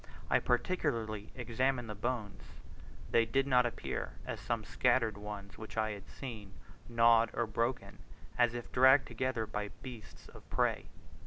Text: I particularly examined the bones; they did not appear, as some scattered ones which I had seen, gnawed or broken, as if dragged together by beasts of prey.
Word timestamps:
I 0.31 0.39
particularly 0.39 1.29
examined 1.35 1.87
the 1.87 1.93
bones; 1.93 2.41
they 3.11 3.23
did 3.23 3.45
not 3.45 3.67
appear, 3.67 4.13
as 4.25 4.39
some 4.39 4.63
scattered 4.63 5.15
ones 5.15 5.59
which 5.59 5.77
I 5.77 5.91
had 5.91 6.09
seen, 6.09 6.55
gnawed 6.89 7.29
or 7.33 7.45
broken, 7.45 7.99
as 8.35 8.55
if 8.55 8.71
dragged 8.71 9.07
together 9.07 9.45
by 9.45 9.67
beasts 9.83 10.27
of 10.29 10.49
prey. 10.49 10.87